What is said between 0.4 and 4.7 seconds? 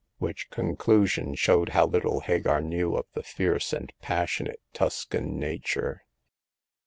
conclusion showed how little Hagar knew of the fierce and passionate